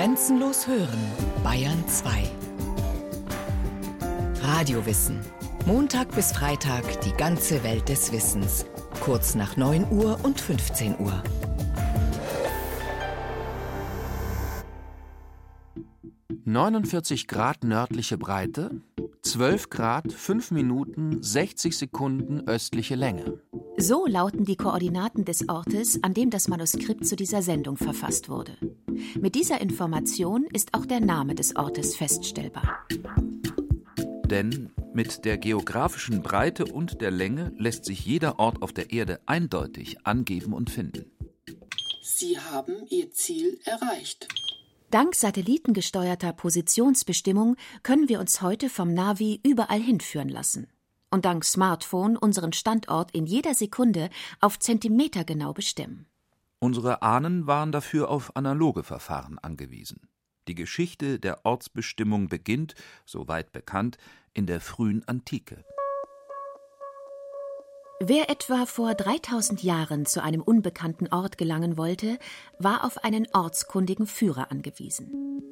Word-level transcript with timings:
Grenzenlos 0.00 0.66
hören, 0.66 0.98
Bayern 1.44 1.86
2. 1.86 2.22
Radiowissen. 4.40 5.20
Montag 5.66 6.14
bis 6.14 6.32
Freitag 6.32 7.02
die 7.02 7.12
ganze 7.12 7.62
Welt 7.64 7.86
des 7.90 8.10
Wissens. 8.10 8.64
Kurz 9.00 9.34
nach 9.34 9.58
9 9.58 9.92
Uhr 9.92 10.18
und 10.22 10.40
15 10.40 10.98
Uhr. 11.00 11.22
»49 16.46 17.26
Grad 17.26 17.62
nördliche 17.62 18.16
Breite, 18.16 18.80
12 19.20 19.68
Grad, 19.68 20.10
5 20.10 20.52
Minuten, 20.52 21.22
60 21.22 21.76
Sekunden 21.76 22.48
östliche 22.48 22.94
Länge.« 22.94 23.42
So 23.76 24.06
lauten 24.06 24.46
die 24.46 24.56
Koordinaten 24.56 25.26
des 25.26 25.46
Ortes, 25.50 26.02
an 26.02 26.14
dem 26.14 26.30
das 26.30 26.48
Manuskript 26.48 27.06
zu 27.06 27.16
dieser 27.16 27.42
Sendung 27.42 27.76
verfasst 27.76 28.30
wurde. 28.30 28.56
Mit 29.20 29.34
dieser 29.34 29.60
Information 29.60 30.46
ist 30.52 30.74
auch 30.74 30.86
der 30.86 31.00
Name 31.00 31.34
des 31.34 31.56
Ortes 31.56 31.96
feststellbar. 31.96 32.86
Denn 34.26 34.70
mit 34.92 35.24
der 35.24 35.38
geografischen 35.38 36.22
Breite 36.22 36.64
und 36.64 37.00
der 37.00 37.10
Länge 37.10 37.52
lässt 37.58 37.84
sich 37.84 38.04
jeder 38.04 38.38
Ort 38.38 38.62
auf 38.62 38.72
der 38.72 38.92
Erde 38.92 39.20
eindeutig 39.26 40.06
angeben 40.06 40.52
und 40.52 40.70
finden. 40.70 41.10
Sie 42.02 42.38
haben 42.38 42.74
Ihr 42.88 43.10
Ziel 43.10 43.58
erreicht. 43.64 44.28
Dank 44.90 45.14
satellitengesteuerter 45.14 46.32
Positionsbestimmung 46.32 47.56
können 47.84 48.08
wir 48.08 48.18
uns 48.18 48.42
heute 48.42 48.68
vom 48.68 48.92
Navi 48.92 49.40
überall 49.44 49.80
hinführen 49.80 50.28
lassen. 50.28 50.66
Und 51.12 51.24
dank 51.24 51.44
Smartphone 51.44 52.16
unseren 52.16 52.52
Standort 52.52 53.12
in 53.12 53.26
jeder 53.26 53.54
Sekunde 53.54 54.10
auf 54.40 54.58
Zentimeter 54.58 55.24
genau 55.24 55.52
bestimmen. 55.52 56.06
Unsere 56.62 57.00
Ahnen 57.00 57.46
waren 57.46 57.72
dafür 57.72 58.10
auf 58.10 58.36
analoge 58.36 58.82
Verfahren 58.82 59.38
angewiesen. 59.38 60.08
Die 60.46 60.54
Geschichte 60.54 61.18
der 61.18 61.46
Ortsbestimmung 61.46 62.28
beginnt, 62.28 62.74
soweit 63.06 63.50
bekannt, 63.50 63.96
in 64.34 64.44
der 64.44 64.60
frühen 64.60 65.02
Antike. 65.08 65.64
Wer 68.02 68.28
etwa 68.28 68.66
vor 68.66 68.94
3000 68.94 69.62
Jahren 69.62 70.04
zu 70.04 70.22
einem 70.22 70.42
unbekannten 70.42 71.08
Ort 71.08 71.38
gelangen 71.38 71.78
wollte, 71.78 72.18
war 72.58 72.84
auf 72.84 73.04
einen 73.04 73.26
ortskundigen 73.32 74.06
Führer 74.06 74.50
angewiesen. 74.50 75.42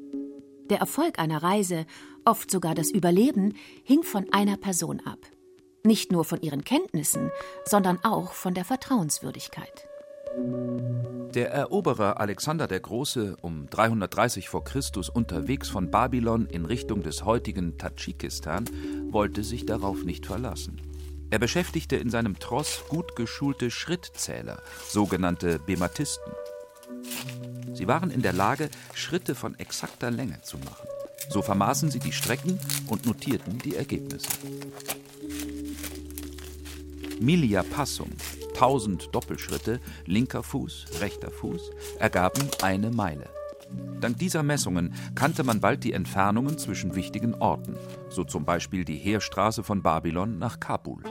Der 0.69 0.79
Erfolg 0.79 1.19
einer 1.19 1.43
Reise, 1.43 1.87
oft 2.27 2.51
sogar 2.51 2.75
das 2.75 2.91
Überleben, 2.91 3.55
hing 3.83 4.03
von 4.03 4.31
einer 4.33 4.59
Person 4.59 5.01
ab. 5.07 5.19
Nicht 5.85 6.13
nur 6.13 6.25
von 6.25 6.43
ihren 6.43 6.65
Kenntnissen, 6.65 7.31
sondern 7.65 7.99
auch 8.05 8.33
von 8.33 8.53
der 8.53 8.67
Vertrauenswürdigkeit. 8.67 9.89
Der 11.35 11.53
Eroberer 11.53 12.21
Alexander 12.21 12.67
der 12.67 12.81
Große, 12.81 13.37
um 13.43 13.69
330 13.69 14.49
v. 14.49 14.63
Chr. 14.63 14.81
unterwegs 15.13 15.69
von 15.69 15.91
Babylon 15.91 16.47
in 16.47 16.65
Richtung 16.65 17.03
des 17.03 17.25
heutigen 17.25 17.77
Tadschikistan, 17.77 18.65
wollte 19.11 19.45
sich 19.45 19.67
darauf 19.67 20.05
nicht 20.05 20.27
verlassen. 20.27 20.81
Er 21.31 21.39
beschäftigte 21.39 21.97
in 21.97 22.09
seinem 22.09 22.39
Tross 22.39 22.85
gut 22.89 23.15
geschulte 23.15 23.71
Schrittzähler, 23.71 24.63
sogenannte 24.89 25.59
Bematisten. 25.59 26.33
Sie 27.75 27.87
waren 27.87 28.11
in 28.11 28.23
der 28.23 28.33
Lage, 28.33 28.71
Schritte 28.95 29.35
von 29.35 29.59
exakter 29.59 30.11
Länge 30.11 30.41
zu 30.43 30.57
machen. 30.59 30.89
So 31.29 31.43
vermaßen 31.43 31.91
sie 31.91 32.01
die 32.01 32.13
Strecken 32.13 32.59
und 32.87 33.05
notierten 33.05 33.59
die 33.59 33.77
Ergebnisse. 33.77 34.29
Milia 37.21 37.63
Passum, 37.65 38.11
1000 38.59 39.15
Doppelschritte, 39.15 39.81
linker 40.05 40.43
Fuß, 40.43 41.01
rechter 41.01 41.31
Fuß, 41.31 41.71
ergaben 42.01 42.43
eine 42.61 42.91
Meile. 42.91 43.31
Dank 44.01 44.19
dieser 44.19 44.43
Messungen 44.43 44.95
kannte 45.15 45.45
man 45.45 45.61
bald 45.61 45.85
die 45.85 45.93
Entfernungen 45.93 46.59
zwischen 46.59 46.97
wichtigen 46.97 47.35
Orten, 47.35 47.77
so 48.09 48.25
zum 48.25 48.45
Beispiel 48.45 48.85
die 48.85 48.97
Heerstraße 48.97 49.63
von 49.63 49.83
Babylon 49.83 50.39
nach 50.39 50.59
Kabul. 50.59 51.05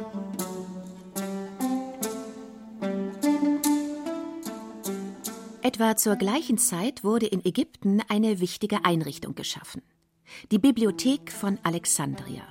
Etwa 5.61 5.95
zur 5.95 6.17
gleichen 6.17 6.57
Zeit 6.57 7.05
wurde 7.05 7.27
in 7.27 7.45
Ägypten 7.45 8.01
eine 8.09 8.41
wichtige 8.41 8.83
Einrichtung 8.83 9.35
geschaffen. 9.35 9.83
Die 10.51 10.59
Bibliothek 10.59 11.31
von 11.31 11.59
Alexandria. 11.63 12.43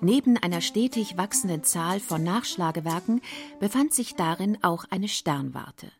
Neben 0.00 0.36
einer 0.36 0.60
stetig 0.60 1.16
wachsenden 1.16 1.64
Zahl 1.64 1.98
von 1.98 2.22
Nachschlagewerken 2.22 3.20
befand 3.58 3.92
sich 3.92 4.14
darin 4.14 4.56
auch 4.62 4.84
eine 4.90 5.08
Sternwarte. 5.08 5.90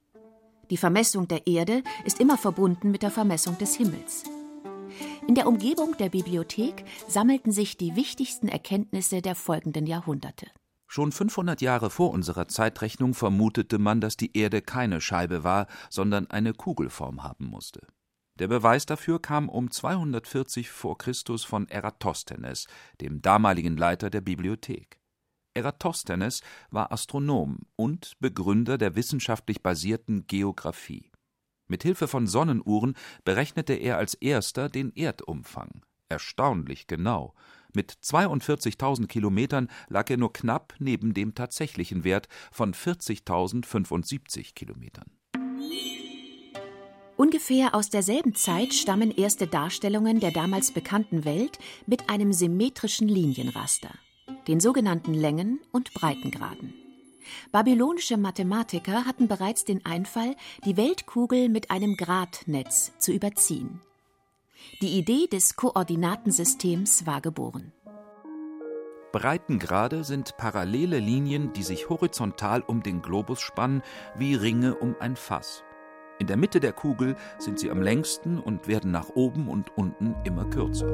Die 0.71 0.77
Vermessung 0.77 1.27
der 1.27 1.47
Erde 1.47 1.83
ist 2.05 2.21
immer 2.21 2.39
verbunden 2.39 2.91
mit 2.91 3.03
der 3.03 3.11
Vermessung 3.11 3.59
des 3.59 3.75
Himmels. 3.75 4.23
In 5.27 5.35
der 5.35 5.49
Umgebung 5.49 5.97
der 5.99 6.11
Bibliothek 6.11 6.85
sammelten 7.09 7.51
sich 7.51 7.77
die 7.77 7.97
wichtigsten 7.97 8.49
Erkenntnisse 8.49 9.21
der 9.21 9.35
folgenden 9.35 9.87
Jahrhunderte. 9.87 10.47
Schon 10.87 11.13
500 11.13 11.61
Jahre 11.61 11.91
vor 11.91 12.11
unserer 12.13 12.49
Zeitrechnung 12.49 13.15
vermutete 13.15 13.79
man, 13.79 14.01
dass 14.01 14.17
die 14.17 14.37
Erde 14.37 14.63
keine 14.63 15.01
Scheibe 15.01 15.45
war, 15.45 15.67
sondern 15.91 16.31
eine 16.31 16.55
Kugelform 16.55 17.25
haben 17.25 17.47
musste. 17.47 17.87
Der 18.39 18.47
Beweis 18.47 18.87
dafür 18.87 19.21
kam 19.21 19.49
um 19.49 19.71
240 19.71 20.71
vor 20.71 20.97
Christus 20.97 21.45
von 21.45 21.69
Eratosthenes, 21.69 22.69
dem 23.01 23.21
damaligen 23.21 23.77
Leiter 23.77 24.11
der 24.11 24.21
Bibliothek. 24.21 25.01
Eratosthenes 25.55 26.43
war 26.71 26.93
Astronom 26.93 27.59
und 27.75 28.13
Begründer 28.21 28.79
der 28.79 28.95
wissenschaftlich 28.95 29.61
basierten 29.61 30.29
Geographie. 30.29 31.11
Mit 31.67 31.83
Hilfe 31.83 32.07
von 32.07 32.29
Sonnenuhren 32.29 32.95
berechnete 33.25 33.75
er 33.75 33.99
als 33.99 34.15
erster 34.15 34.69
den 34.69 34.93
Erdumfang. 34.95 35.85
Erstaunlich 36.09 36.87
genau. 36.87 37.35
Mit 37.75 37.93
42.000 37.93 39.09
Kilometern 39.09 39.69
lag 39.89 40.09
er 40.11 40.17
nur 40.17 40.33
knapp 40.33 40.75
neben 40.79 41.13
dem 41.13 41.35
tatsächlichen 41.35 42.05
Wert 42.05 42.29
von 42.53 42.73
40.075 42.73 44.55
Kilometern. 44.55 45.11
Ungefähr 47.19 47.75
aus 47.75 47.91
derselben 47.91 48.37
Zeit 48.37 48.73
stammen 48.73 49.11
erste 49.11 49.49
Darstellungen 49.49 50.21
der 50.21 50.31
damals 50.31 50.71
bekannten 50.71 51.25
Welt 51.25 51.59
mit 51.85 52.09
einem 52.09 52.33
symmetrischen 52.33 53.09
Linienraster, 53.09 53.91
den 54.47 54.61
sogenannten 54.61 55.15
Längen- 55.15 55.59
und 55.73 55.93
Breitengraden. 55.95 56.75
Babylonische 57.51 58.19
Mathematiker 58.19 59.05
hatten 59.05 59.27
bereits 59.27 59.65
den 59.65 59.85
Einfall, 59.85 60.37
die 60.65 60.77
Weltkugel 60.77 61.49
mit 61.49 61.73
einem 61.73 61.97
Gradnetz 61.97 62.93
zu 62.99 63.11
überziehen. 63.11 63.81
Die 64.81 64.97
Idee 64.97 65.27
des 65.27 65.57
Koordinatensystems 65.57 67.05
war 67.05 67.21
geboren. 67.21 67.73
Breitengrade 69.11 70.05
sind 70.05 70.37
parallele 70.37 71.01
Linien, 71.01 71.53
die 71.53 71.65
sich 71.65 71.89
horizontal 71.89 72.63
um 72.63 72.85
den 72.85 73.03
Globus 73.03 73.41
spannen, 73.41 73.83
wie 74.15 74.37
Ringe 74.37 74.77
um 74.77 74.95
ein 75.01 75.17
Fass. 75.17 75.65
In 76.19 76.27
der 76.27 76.37
Mitte 76.37 76.59
der 76.59 76.73
Kugel 76.73 77.17
sind 77.39 77.61
sie 77.61 77.71
am 77.71 77.81
längsten 77.81 78.39
und 78.41 78.67
werden 78.67 78.91
nach 78.91 79.11
oben 79.11 79.49
und 79.49 79.77
unten 79.77 80.17
immer 80.25 80.45
kürzer. 80.47 80.89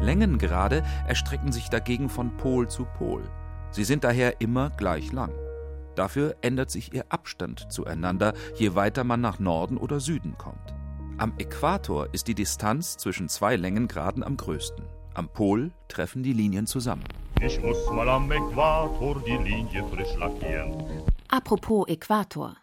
Längengrade 0.00 0.82
erstrecken 1.06 1.52
sich 1.52 1.68
dagegen 1.68 2.08
von 2.08 2.36
Pol 2.38 2.68
zu 2.68 2.86
Pol. 2.96 3.22
Sie 3.70 3.84
sind 3.84 4.04
daher 4.04 4.40
immer 4.40 4.70
gleich 4.70 5.12
lang. 5.12 5.32
Dafür 5.94 6.36
ändert 6.40 6.70
sich 6.70 6.94
ihr 6.94 7.04
Abstand 7.10 7.70
zueinander, 7.70 8.32
je 8.54 8.74
weiter 8.74 9.04
man 9.04 9.20
nach 9.20 9.38
Norden 9.38 9.76
oder 9.76 10.00
Süden 10.00 10.38
kommt. 10.38 10.74
Am 11.18 11.34
Äquator 11.36 12.08
ist 12.12 12.28
die 12.28 12.34
Distanz 12.34 12.96
zwischen 12.96 13.28
zwei 13.28 13.56
Längengraden 13.56 14.22
am 14.22 14.36
größten. 14.36 14.86
Am 15.12 15.28
Pol 15.28 15.72
treffen 15.88 16.22
die 16.22 16.32
Linien 16.32 16.66
zusammen. 16.66 17.04
Ich 17.42 17.60
muss 17.60 17.90
mal 17.90 18.08
am 18.08 18.30
Äquator 18.30 19.20
die 19.26 19.36
Linie 19.36 19.84
frisch 19.92 20.14
lackieren. 20.16 21.07
Apropos 21.30 21.86
Äquator. 21.88 22.56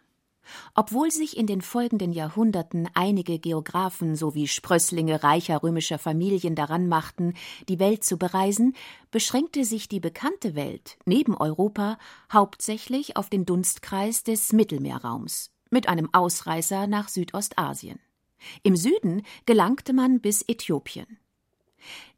Obwohl 0.74 1.12
sich 1.12 1.36
in 1.36 1.46
den 1.46 1.60
folgenden 1.60 2.12
Jahrhunderten 2.12 2.88
einige 2.94 3.38
Geographen 3.38 4.16
sowie 4.16 4.48
Sprösslinge 4.48 5.22
reicher 5.22 5.62
römischer 5.62 6.00
Familien 6.00 6.56
daran 6.56 6.88
machten, 6.88 7.34
die 7.68 7.78
Welt 7.78 8.02
zu 8.02 8.16
bereisen, 8.16 8.74
beschränkte 9.12 9.64
sich 9.64 9.88
die 9.88 10.00
bekannte 10.00 10.56
Welt 10.56 10.98
neben 11.04 11.36
Europa 11.36 11.96
hauptsächlich 12.32 13.16
auf 13.16 13.30
den 13.30 13.46
Dunstkreis 13.46 14.24
des 14.24 14.52
Mittelmeerraums, 14.52 15.52
mit 15.70 15.88
einem 15.88 16.12
Ausreißer 16.12 16.88
nach 16.88 17.08
Südostasien. 17.08 18.00
Im 18.64 18.74
Süden 18.74 19.22
gelangte 19.46 19.92
man 19.92 20.20
bis 20.20 20.42
Äthiopien. 20.42 21.18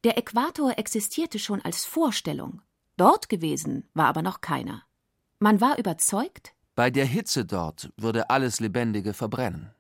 Der 0.03 0.17
Äquator 0.17 0.79
existierte 0.79 1.39
schon 1.39 1.61
als 1.61 1.85
Vorstellung, 1.85 2.63
dort 2.97 3.29
gewesen 3.29 3.87
war 3.93 4.07
aber 4.07 4.23
noch 4.23 4.41
keiner. 4.41 4.88
Man 5.41 5.61
war 5.61 5.79
überzeugt, 5.79 6.53
bei 6.75 6.91
der 6.91 7.05
Hitze 7.05 7.45
dort 7.45 7.91
würde 7.97 8.29
alles 8.29 8.59
Lebendige 8.59 9.15
verbrennen. 9.15 9.71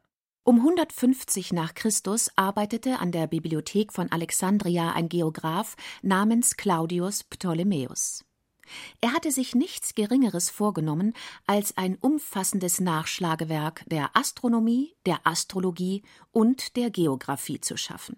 Um 0.44 0.58
150 0.58 1.52
nach 1.52 1.74
Christus 1.74 2.30
arbeitete 2.36 3.00
an 3.00 3.10
der 3.10 3.26
Bibliothek 3.26 3.92
von 3.92 4.10
Alexandria 4.12 4.92
ein 4.92 5.08
Geograph 5.08 5.76
namens 6.00 6.56
Claudius 6.56 7.24
Ptolemäus. 7.24 8.24
Er 9.00 9.12
hatte 9.12 9.32
sich 9.32 9.56
nichts 9.56 9.96
Geringeres 9.96 10.48
vorgenommen, 10.48 11.12
als 11.46 11.76
ein 11.76 11.96
umfassendes 11.96 12.80
Nachschlagewerk 12.80 13.84
der 13.88 14.16
Astronomie, 14.16 14.94
der 15.06 15.26
Astrologie 15.26 16.02
und 16.30 16.76
der 16.76 16.90
Geographie 16.90 17.60
zu 17.60 17.76
schaffen. 17.76 18.16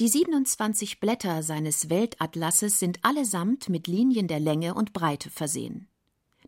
Die 0.00 0.08
27 0.08 1.00
Blätter 1.00 1.42
seines 1.42 1.90
Weltatlasses 1.90 2.78
sind 2.78 3.04
allesamt 3.04 3.68
mit 3.68 3.88
Linien 3.88 4.26
der 4.26 4.40
Länge 4.40 4.74
und 4.74 4.94
Breite 4.94 5.28
versehen. 5.28 5.88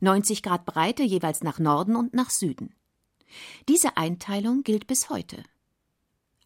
90 0.01 0.43
Grad 0.43 0.67
Breite 0.67 1.03
jeweils 1.03 1.43
nach 1.43 1.59
Norden 1.59 1.97
und 1.97 2.15
nach 2.15 2.31
Süden. 2.31 2.75
Diese 3.69 3.97
Einteilung 3.97 4.63
gilt 4.63 4.87
bis 4.87 5.11
heute. 5.11 5.43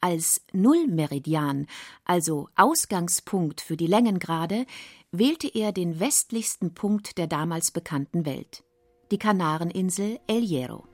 Als 0.00 0.40
Nullmeridian, 0.52 1.66
also 2.04 2.48
Ausgangspunkt 2.56 3.60
für 3.60 3.76
die 3.76 3.86
Längengrade, 3.86 4.64
wählte 5.12 5.48
er 5.48 5.72
den 5.72 6.00
westlichsten 6.00 6.72
Punkt 6.72 7.18
der 7.18 7.26
damals 7.26 7.70
bekannten 7.70 8.24
Welt, 8.24 8.64
die 9.10 9.18
Kanareninsel 9.18 10.18
El 10.26 10.40
Hierro. 10.40 10.86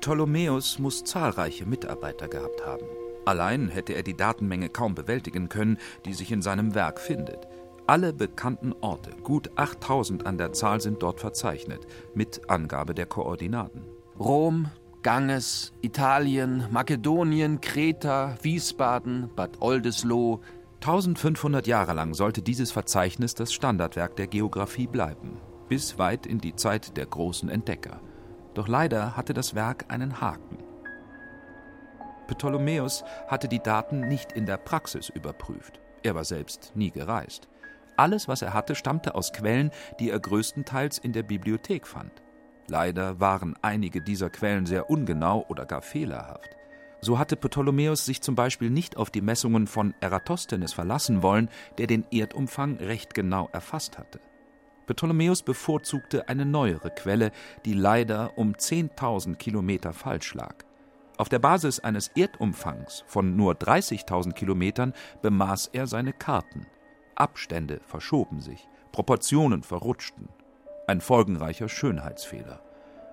Ptolemäus 0.00 0.78
muss 0.78 1.04
zahlreiche 1.04 1.64
Mitarbeiter 1.64 2.28
gehabt 2.28 2.66
haben. 2.66 2.84
Allein 3.24 3.70
hätte 3.70 3.94
er 3.94 4.02
die 4.02 4.16
Datenmenge 4.16 4.68
kaum 4.68 4.94
bewältigen 4.94 5.48
können, 5.48 5.78
die 6.04 6.12
sich 6.12 6.30
in 6.30 6.42
seinem 6.42 6.74
Werk 6.74 7.00
findet. 7.00 7.48
Alle 7.86 8.14
bekannten 8.14 8.74
Orte, 8.80 9.10
gut 9.22 9.50
8000 9.56 10.24
an 10.24 10.38
der 10.38 10.54
Zahl, 10.54 10.80
sind 10.80 11.02
dort 11.02 11.20
verzeichnet, 11.20 11.86
mit 12.14 12.48
Angabe 12.48 12.94
der 12.94 13.04
Koordinaten. 13.04 13.82
Rom, 14.18 14.70
Ganges, 15.02 15.74
Italien, 15.82 16.66
Makedonien, 16.70 17.60
Kreta, 17.60 18.36
Wiesbaden, 18.40 19.28
Bad 19.36 19.60
Oldesloe. 19.60 20.40
1500 20.80 21.66
Jahre 21.66 21.92
lang 21.92 22.14
sollte 22.14 22.40
dieses 22.40 22.72
Verzeichnis 22.72 23.34
das 23.34 23.52
Standardwerk 23.52 24.16
der 24.16 24.28
Geographie 24.28 24.86
bleiben, 24.86 25.36
bis 25.68 25.98
weit 25.98 26.24
in 26.24 26.38
die 26.38 26.56
Zeit 26.56 26.96
der 26.96 27.04
großen 27.04 27.50
Entdecker. 27.50 28.00
Doch 28.54 28.66
leider 28.66 29.14
hatte 29.14 29.34
das 29.34 29.54
Werk 29.54 29.84
einen 29.88 30.22
Haken. 30.22 30.56
Ptolemäus 32.28 33.04
hatte 33.28 33.48
die 33.48 33.62
Daten 33.62 34.08
nicht 34.08 34.32
in 34.32 34.46
der 34.46 34.56
Praxis 34.56 35.10
überprüft. 35.10 35.80
Er 36.02 36.14
war 36.14 36.24
selbst 36.24 36.72
nie 36.74 36.90
gereist. 36.90 37.48
Alles, 37.96 38.28
was 38.28 38.42
er 38.42 38.54
hatte, 38.54 38.74
stammte 38.74 39.14
aus 39.14 39.32
Quellen, 39.32 39.70
die 40.00 40.10
er 40.10 40.20
größtenteils 40.20 40.98
in 40.98 41.12
der 41.12 41.22
Bibliothek 41.22 41.86
fand. 41.86 42.22
Leider 42.66 43.20
waren 43.20 43.56
einige 43.62 44.00
dieser 44.00 44.30
Quellen 44.30 44.66
sehr 44.66 44.90
ungenau 44.90 45.44
oder 45.48 45.66
gar 45.66 45.82
fehlerhaft. 45.82 46.56
So 47.00 47.18
hatte 47.18 47.36
Ptolemäus 47.36 48.06
sich 48.06 48.22
zum 48.22 48.34
Beispiel 48.34 48.70
nicht 48.70 48.96
auf 48.96 49.10
die 49.10 49.20
Messungen 49.20 49.66
von 49.66 49.94
Eratosthenes 50.00 50.72
verlassen 50.72 51.22
wollen, 51.22 51.50
der 51.76 51.86
den 51.86 52.06
Erdumfang 52.10 52.76
recht 52.76 53.12
genau 53.12 53.50
erfasst 53.52 53.98
hatte. 53.98 54.20
Ptolemäus 54.86 55.42
bevorzugte 55.42 56.28
eine 56.28 56.46
neuere 56.46 56.90
Quelle, 56.90 57.30
die 57.64 57.74
leider 57.74 58.38
um 58.38 58.52
10.000 58.54 59.36
Kilometer 59.36 59.92
falsch 59.92 60.32
lag. 60.34 60.54
Auf 61.16 61.28
der 61.28 61.38
Basis 61.38 61.80
eines 61.80 62.08
Erdumfangs 62.08 63.04
von 63.06 63.36
nur 63.36 63.52
30.000 63.52 64.32
Kilometern 64.32 64.94
bemaß 65.22 65.70
er 65.72 65.86
seine 65.86 66.12
Karten. 66.12 66.66
Abstände 67.16 67.80
verschoben 67.86 68.40
sich, 68.40 68.68
Proportionen 68.92 69.62
verrutschten 69.62 70.28
ein 70.86 71.00
folgenreicher 71.00 71.68
Schönheitsfehler. 71.68 72.60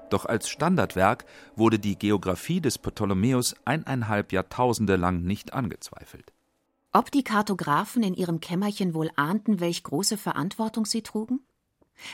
Doch 0.09 0.25
als 0.25 0.49
Standardwerk 0.49 1.25
wurde 1.55 1.79
die 1.79 1.97
Geographie 1.97 2.59
des 2.59 2.77
Ptolemäus 2.77 3.55
eineinhalb 3.63 4.33
Jahrtausende 4.33 4.97
lang 4.97 5.23
nicht 5.23 5.53
angezweifelt. 5.53 6.33
Ob 6.91 7.11
die 7.11 7.23
Kartografen 7.23 8.03
in 8.03 8.13
ihrem 8.13 8.41
Kämmerchen 8.41 8.93
wohl 8.93 9.09
ahnten, 9.15 9.61
welch 9.61 9.83
große 9.83 10.17
Verantwortung 10.17 10.85
sie 10.85 11.01
trugen? 11.01 11.39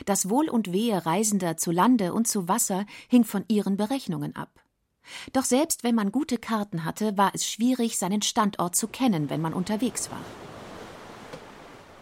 Das 0.05 0.29
Wohl 0.29 0.49
und 0.49 0.71
Wehe 0.71 1.05
Reisender 1.05 1.57
zu 1.57 1.71
Lande 1.71 2.13
und 2.13 2.27
zu 2.27 2.47
Wasser 2.47 2.85
hing 3.07 3.23
von 3.23 3.43
ihren 3.47 3.77
Berechnungen 3.77 4.35
ab. 4.35 4.51
Doch 5.33 5.45
selbst 5.45 5.83
wenn 5.83 5.95
man 5.95 6.11
gute 6.11 6.37
Karten 6.37 6.83
hatte, 6.83 7.17
war 7.17 7.31
es 7.33 7.49
schwierig, 7.49 7.97
seinen 7.97 8.21
Standort 8.21 8.75
zu 8.75 8.87
kennen, 8.87 9.29
wenn 9.29 9.41
man 9.41 9.53
unterwegs 9.53 10.11
war. 10.11 10.21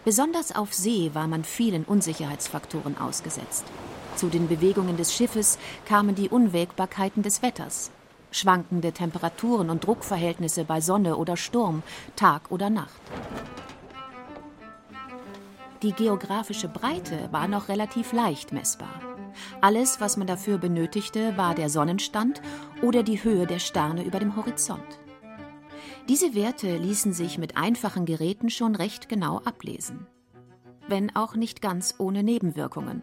Besonders 0.05 0.55
auf 0.55 0.71
See 0.71 1.09
war 1.15 1.27
man 1.27 1.43
vielen 1.43 1.83
Unsicherheitsfaktoren 1.83 2.95
ausgesetzt. 2.99 3.65
Zu 4.15 4.27
den 4.27 4.47
Bewegungen 4.47 4.97
des 4.97 5.11
Schiffes 5.11 5.57
kamen 5.85 6.13
die 6.13 6.29
Unwägbarkeiten 6.29 7.23
des 7.23 7.41
Wetters, 7.41 7.89
schwankende 8.29 8.91
Temperaturen 8.91 9.71
und 9.71 9.83
Druckverhältnisse 9.83 10.63
bei 10.63 10.79
Sonne 10.79 11.17
oder 11.17 11.35
Sturm, 11.37 11.81
Tag 12.15 12.51
oder 12.51 12.69
Nacht. 12.69 13.01
Die 15.81 15.93
geografische 15.93 16.67
Breite 16.67 17.29
war 17.31 17.47
noch 17.47 17.67
relativ 17.67 18.13
leicht 18.13 18.53
messbar. 18.53 19.01
Alles, 19.59 19.99
was 20.01 20.17
man 20.17 20.27
dafür 20.27 20.59
benötigte, 20.59 21.35
war 21.35 21.55
der 21.55 21.69
Sonnenstand 21.69 22.43
oder 22.83 23.01
die 23.01 23.23
Höhe 23.23 23.47
der 23.47 23.59
Sterne 23.59 24.03
über 24.03 24.19
dem 24.19 24.35
Horizont. 24.35 24.99
Diese 26.07 26.35
Werte 26.35 26.77
ließen 26.77 27.13
sich 27.13 27.39
mit 27.39 27.57
einfachen 27.57 28.05
Geräten 28.05 28.51
schon 28.51 28.75
recht 28.75 29.09
genau 29.09 29.39
ablesen. 29.39 30.05
Wenn 30.87 31.15
auch 31.15 31.35
nicht 31.35 31.63
ganz 31.63 31.95
ohne 31.97 32.21
Nebenwirkungen. 32.21 33.01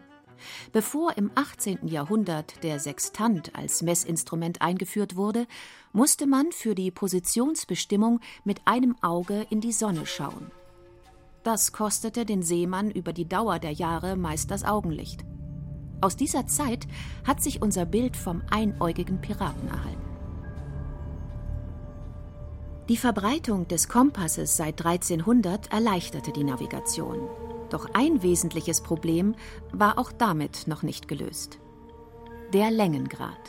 Bevor 0.71 1.17
im 1.17 1.29
18. 1.35 1.87
Jahrhundert 1.87 2.63
der 2.63 2.79
Sextant 2.79 3.55
als 3.55 3.81
Messinstrument 3.81 4.61
eingeführt 4.61 5.17
wurde, 5.17 5.47
musste 5.91 6.27
man 6.27 6.53
für 6.53 6.75
die 6.75 6.91
Positionsbestimmung 6.91 8.21
mit 8.45 8.61
einem 8.65 8.95
Auge 9.01 9.45
in 9.49 9.59
die 9.59 9.73
Sonne 9.73 10.05
schauen. 10.05 10.51
Das 11.43 11.73
kostete 11.73 12.25
den 12.25 12.41
Seemann 12.41 12.89
über 12.89 13.11
die 13.11 13.27
Dauer 13.27 13.59
der 13.59 13.73
Jahre 13.73 14.15
meist 14.15 14.49
das 14.49 14.63
Augenlicht. 14.63 15.25
Aus 15.99 16.15
dieser 16.15 16.47
Zeit 16.47 16.87
hat 17.25 17.43
sich 17.43 17.61
unser 17.61 17.85
Bild 17.85 18.15
vom 18.15 18.43
einäugigen 18.49 19.19
Piraten 19.19 19.67
erhalten. 19.67 20.12
Die 22.89 22.97
Verbreitung 22.97 23.65
des 23.69 23.87
Kompasses 23.87 24.57
seit 24.57 24.85
1300 24.85 25.71
erleichterte 25.71 26.33
die 26.33 26.43
Navigation. 26.43 27.29
Doch 27.69 27.89
ein 27.93 28.21
wesentliches 28.21 28.81
Problem 28.81 29.35
war 29.71 29.97
auch 29.97 30.11
damit 30.11 30.67
noch 30.67 30.83
nicht 30.83 31.07
gelöst. 31.07 31.59
Der 32.51 32.71
Längengrad. 32.71 33.39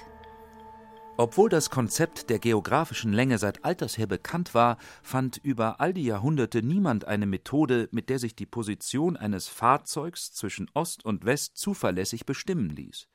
Obwohl 1.17 1.49
das 1.49 1.71
Konzept 1.71 2.31
der 2.31 2.39
geografischen 2.39 3.13
Länge 3.13 3.39
seit 3.39 3.65
alters 3.65 3.99
her 3.99 4.07
bekannt 4.07 4.55
war, 4.55 4.79
fand 5.03 5.39
über 5.39 5.81
all 5.81 5.93
die 5.93 6.05
Jahrhunderte 6.05 6.63
niemand 6.63 7.05
eine 7.07 7.27
Methode, 7.27 7.89
mit 7.91 8.11
der 8.11 8.21
sich 8.21 8.37
die 8.37 8.47
Position 8.47 9.17
eines 9.17 9.49
Fahrzeugs 9.49 10.33
zwischen 10.33 10.71
Ost 10.75 11.05
und 11.05 11.25
West 11.25 11.57
zuverlässig 11.57 12.25
bestimmen 12.25 12.71
ließ. 12.71 13.09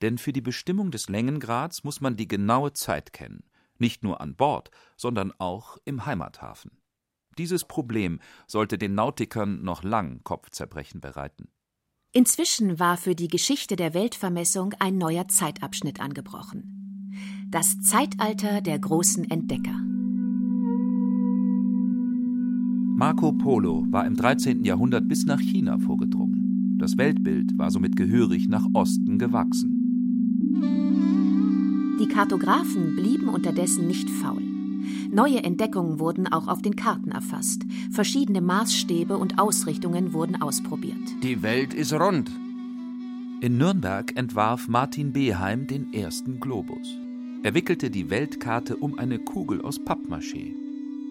Denn 0.00 0.16
für 0.16 0.32
die 0.32 0.40
Bestimmung 0.40 0.90
des 0.90 1.10
Längengrads 1.10 1.84
muss 1.84 2.00
man 2.00 2.16
die 2.16 2.28
genaue 2.28 2.72
Zeit 2.72 3.12
kennen 3.12 3.44
nicht 3.80 4.02
nur 4.02 4.20
an 4.20 4.34
Bord, 4.34 4.70
sondern 4.96 5.32
auch 5.38 5.78
im 5.84 6.06
Heimathafen. 6.06 6.70
Dieses 7.38 7.64
Problem 7.64 8.20
sollte 8.46 8.78
den 8.78 8.94
Nautikern 8.94 9.62
noch 9.62 9.82
lang 9.82 10.22
Kopfzerbrechen 10.24 11.00
bereiten. 11.00 11.48
Inzwischen 12.12 12.78
war 12.78 12.96
für 12.96 13.14
die 13.14 13.28
Geschichte 13.28 13.76
der 13.76 13.92
Weltvermessung 13.92 14.72
ein 14.78 14.96
neuer 14.96 15.28
Zeitabschnitt 15.28 16.00
angebrochen. 16.00 16.72
Das 17.50 17.78
Zeitalter 17.80 18.62
der 18.62 18.78
großen 18.78 19.30
Entdecker. 19.30 19.78
Marco 22.98 23.32
Polo 23.32 23.84
war 23.90 24.06
im 24.06 24.16
13. 24.16 24.64
Jahrhundert 24.64 25.06
bis 25.06 25.26
nach 25.26 25.40
China 25.40 25.78
vorgedrungen. 25.78 26.78
Das 26.78 26.96
Weltbild 26.96 27.58
war 27.58 27.70
somit 27.70 27.94
gehörig 27.94 28.48
nach 28.48 28.66
Osten 28.72 29.18
gewachsen. 29.18 29.75
Die 31.98 32.08
Kartografen 32.08 32.94
blieben 32.94 33.28
unterdessen 33.28 33.86
nicht 33.86 34.10
faul. 34.10 34.42
Neue 35.10 35.42
Entdeckungen 35.42 35.98
wurden 35.98 36.26
auch 36.26 36.46
auf 36.46 36.60
den 36.60 36.76
Karten 36.76 37.10
erfasst. 37.10 37.62
Verschiedene 37.90 38.42
Maßstäbe 38.42 39.16
und 39.16 39.38
Ausrichtungen 39.38 40.12
wurden 40.12 40.40
ausprobiert. 40.40 41.00
Die 41.22 41.42
Welt 41.42 41.72
ist 41.72 41.94
rund. 41.94 42.30
In 43.40 43.56
Nürnberg 43.56 44.14
entwarf 44.16 44.68
Martin 44.68 45.12
Beheim 45.12 45.66
den 45.66 45.92
ersten 45.94 46.38
Globus. 46.38 46.98
Er 47.42 47.54
wickelte 47.54 47.90
die 47.90 48.10
Weltkarte 48.10 48.76
um 48.76 48.98
eine 48.98 49.18
Kugel 49.18 49.62
aus 49.62 49.80
Pappmaché. 49.80 50.52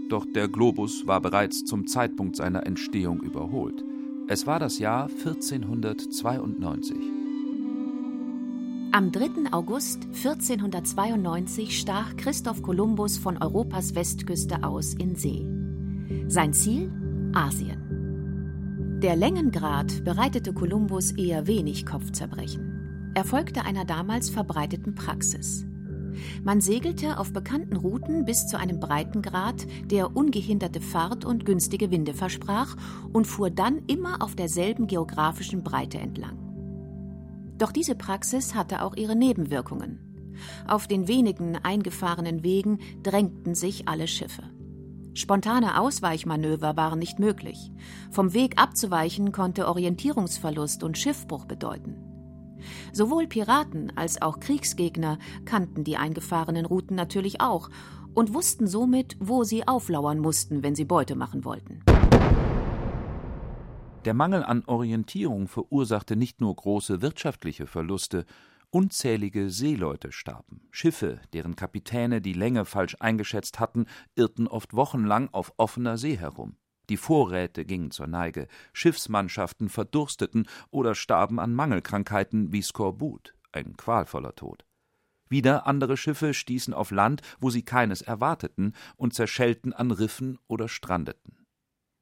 Doch 0.10 0.26
der 0.26 0.48
Globus 0.48 1.08
war 1.08 1.22
bereits 1.22 1.66
zum 1.66 1.88
Zeitpunkt 1.88 2.36
seiner 2.36 2.66
Entstehung 2.66 3.22
überholt. 3.22 3.84
Es 4.28 4.46
war 4.46 4.60
das 4.60 4.80
Jahr 4.80 5.06
1492. 5.06 7.15
Am 8.96 9.12
3. 9.12 9.52
August 9.52 10.06
1492 10.06 11.78
stach 11.78 12.16
Christoph 12.16 12.62
Kolumbus 12.62 13.18
von 13.18 13.38
Europas 13.38 13.94
Westküste 13.94 14.64
aus 14.64 14.94
in 14.94 15.18
See. 15.18 15.46
Sein 16.30 16.54
Ziel? 16.54 16.90
Asien. 17.34 19.00
Der 19.04 19.18
Längengrad 19.18 20.06
bereitete 20.06 20.54
Kolumbus 20.54 21.12
eher 21.12 21.46
wenig 21.46 21.86
Kopfzerbrechen. 21.86 23.12
Er 23.16 23.26
folgte 23.26 23.66
einer 23.66 23.84
damals 23.84 24.30
verbreiteten 24.30 24.96
Praxis. 24.96 25.66
Man 26.46 26.62
segelte 26.62 27.20
auf 27.20 27.34
bekannten 27.34 27.76
Routen 27.76 28.24
bis 28.24 28.48
zu 28.48 28.58
einem 28.58 28.80
Breitengrad, 28.80 29.68
der 29.92 30.16
ungehinderte 30.16 30.80
Fahrt 30.80 31.26
und 31.26 31.46
günstige 31.46 31.92
Winde 31.92 32.14
versprach, 32.14 32.78
und 33.12 33.28
fuhr 33.28 33.50
dann 33.50 33.82
immer 33.88 34.22
auf 34.22 34.38
derselben 34.38 34.88
geografischen 34.88 35.64
Breite 35.66 35.98
entlang. 35.98 36.45
Doch 37.58 37.72
diese 37.72 37.96
Praxis 37.96 38.56
hatte 38.56 38.82
auch 38.82 38.96
ihre 38.96 39.16
Nebenwirkungen. 39.16 40.34
Auf 40.68 40.88
den 40.88 41.08
wenigen 41.08 41.58
eingefahrenen 41.64 42.44
Wegen 42.44 42.80
drängten 43.04 43.56
sich 43.56 43.88
alle 43.88 44.08
Schiffe. 44.08 44.44
Spontane 45.14 45.80
Ausweichmanöver 45.80 46.76
waren 46.76 47.00
nicht 47.00 47.20
möglich. 47.20 47.72
Vom 48.12 48.34
Weg 48.34 48.62
abzuweichen 48.62 49.32
konnte 49.32 49.68
Orientierungsverlust 49.68 50.84
und 50.84 50.98
Schiffbruch 50.98 51.46
bedeuten. 51.46 51.96
Sowohl 52.92 53.28
Piraten 53.28 53.96
als 53.96 54.22
auch 54.22 54.42
Kriegsgegner 54.42 55.18
kannten 55.46 55.86
die 55.86 55.96
eingefahrenen 55.96 56.66
Routen 56.66 56.96
natürlich 56.96 57.40
auch 57.40 57.70
und 58.14 58.34
wussten 58.34 58.68
somit, 58.68 59.16
wo 59.20 59.44
sie 59.44 59.68
auflauern 59.68 60.20
mussten, 60.20 60.64
wenn 60.64 60.76
sie 60.76 60.86
Beute 60.86 61.16
machen 61.16 61.46
wollten. 61.46 61.82
Der 64.06 64.14
Mangel 64.14 64.44
an 64.44 64.64
Orientierung 64.68 65.48
verursachte 65.48 66.16
nicht 66.16 66.40
nur 66.40 66.56
große 66.56 67.02
wirtschaftliche 67.02 67.66
Verluste, 67.66 68.26
unzählige 68.70 69.50
Seeleute 69.50 70.12
starben. 70.12 70.62
Schiffe, 70.70 71.20
deren 71.34 71.56
Kapitäne 71.56 72.22
die 72.22 72.34
Länge 72.34 72.66
falsch 72.66 72.96
eingeschätzt 73.00 73.60
hatten, 73.60 73.88
irrten 74.14 74.48
oft 74.48 74.76
wochenlang 74.76 75.30
auf 75.32 75.54
offener 75.58 75.98
See 75.98 76.18
herum. 76.18 76.56
Die 76.88 76.98
Vorräte 76.98 77.66
gingen 77.66 77.90
zur 77.90 78.06
Neige, 78.06 78.48
Schiffsmannschaften 78.74 79.70
verdursteten 79.70 80.48
oder 80.70 80.94
starben 80.94 81.40
an 81.40 81.56
Mangelkrankheiten 81.56 82.54
wie 82.54 82.62
Skorbut, 82.62 83.34
ein 83.54 83.76
qualvoller 83.76 84.36
Tod. 84.36 84.66
Wieder 85.30 85.66
andere 85.66 85.98
Schiffe 85.98 86.36
stießen 86.36 86.76
auf 86.76 86.92
Land, 86.92 87.24
wo 87.40 87.50
sie 87.50 87.64
keines 87.64 88.04
erwarteten, 88.04 88.74
und 88.98 89.16
zerschellten 89.16 89.74
an 89.74 89.90
Riffen 89.90 90.38
oder 90.48 90.68
strandeten. 90.68 91.45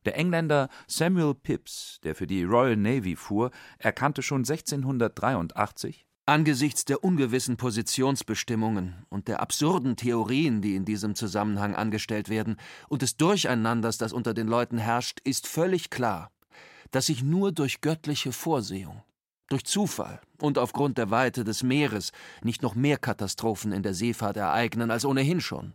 Der 0.05 0.17
Engländer 0.17 0.69
Samuel 0.87 1.33
Pipps, 1.33 1.99
der 2.03 2.15
für 2.15 2.27
die 2.27 2.43
Royal 2.43 2.75
Navy 2.75 3.15
fuhr, 3.15 3.51
erkannte 3.77 4.21
schon 4.21 4.39
1683 4.41 6.05
Angesichts 6.25 6.85
der 6.85 7.03
ungewissen 7.03 7.57
Positionsbestimmungen 7.57 9.05
und 9.09 9.27
der 9.27 9.41
absurden 9.41 9.97
Theorien, 9.97 10.61
die 10.61 10.75
in 10.75 10.85
diesem 10.85 11.15
Zusammenhang 11.15 11.75
angestellt 11.75 12.29
werden, 12.29 12.55
und 12.87 13.01
des 13.01 13.17
Durcheinanders, 13.17 13.97
das 13.97 14.13
unter 14.13 14.33
den 14.33 14.47
Leuten 14.47 14.77
herrscht, 14.77 15.19
ist 15.25 15.47
völlig 15.47 15.89
klar, 15.89 16.31
dass 16.91 17.07
sich 17.07 17.23
nur 17.23 17.51
durch 17.51 17.81
göttliche 17.81 18.31
Vorsehung, 18.31 19.03
durch 19.49 19.65
Zufall 19.65 20.21
und 20.39 20.57
aufgrund 20.57 20.97
der 20.97 21.11
Weite 21.11 21.43
des 21.43 21.61
Meeres 21.61 22.13
nicht 22.41 22.61
noch 22.61 22.75
mehr 22.75 22.97
Katastrophen 22.97 23.73
in 23.73 23.83
der 23.83 23.93
Seefahrt 23.93 24.37
ereignen 24.37 24.91
als 24.91 25.03
ohnehin 25.03 25.41
schon. 25.41 25.73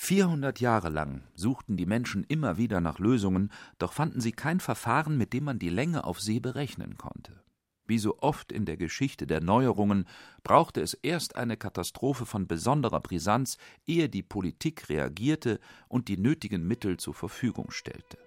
400 0.00 0.60
Jahre 0.60 0.90
lang 0.90 1.24
suchten 1.34 1.76
die 1.76 1.84
Menschen 1.84 2.22
immer 2.22 2.56
wieder 2.56 2.80
nach 2.80 3.00
Lösungen, 3.00 3.50
doch 3.78 3.92
fanden 3.92 4.20
sie 4.20 4.30
kein 4.30 4.60
Verfahren, 4.60 5.18
mit 5.18 5.32
dem 5.32 5.44
man 5.44 5.58
die 5.58 5.70
Länge 5.70 6.04
auf 6.04 6.20
See 6.20 6.38
berechnen 6.38 6.96
konnte. 6.96 7.42
Wie 7.88 7.98
so 7.98 8.18
oft 8.20 8.52
in 8.52 8.64
der 8.64 8.76
Geschichte 8.76 9.26
der 9.26 9.40
Neuerungen 9.40 10.06
brauchte 10.44 10.80
es 10.80 10.94
erst 10.94 11.34
eine 11.36 11.56
Katastrophe 11.56 12.26
von 12.26 12.46
besonderer 12.46 13.00
Brisanz, 13.00 13.58
ehe 13.86 14.08
die 14.08 14.22
Politik 14.22 14.88
reagierte 14.88 15.58
und 15.88 16.06
die 16.06 16.16
nötigen 16.16 16.66
Mittel 16.66 16.98
zur 16.98 17.14
Verfügung 17.14 17.72
stellte. 17.72 18.18